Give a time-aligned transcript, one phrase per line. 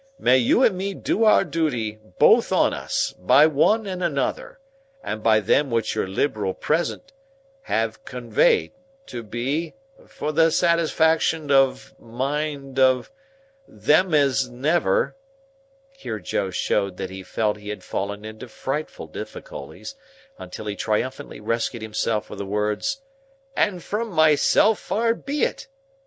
[0.17, 4.59] May you and me do our duty, both on us, by one and another,
[5.03, 14.49] and by them which your liberal present—have conweyed—to be—for the satisfaction of mind of—them as
[14.49, 15.15] never—"
[15.95, 19.93] here Joe showed that he felt he had fallen into frightful difficulties,
[20.39, 23.03] until he triumphantly rescued himself with the words,
[23.55, 25.67] "and from myself far be it!"